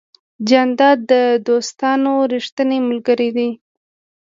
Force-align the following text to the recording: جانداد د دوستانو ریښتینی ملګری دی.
جانداد 0.49 0.97
د 1.11 1.13
دوستانو 1.47 2.13
ریښتینی 2.33 2.79
ملګری 2.89 3.29
دی. 3.37 3.49